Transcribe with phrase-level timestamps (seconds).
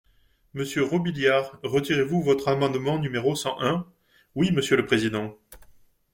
[0.55, 3.85] Monsieur Robiliard, retirez-vous votre amendement numéro cent un?
[4.33, 5.37] Oui, monsieur le président.